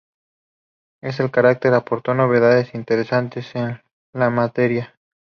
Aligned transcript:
En 1.03 1.13
la 1.19 1.29
cátedra 1.29 1.77
aportó 1.77 2.15
novedades 2.15 2.73
interesantes 2.73 3.55
en 3.55 3.79
la 4.13 4.31
materia. 4.31 4.95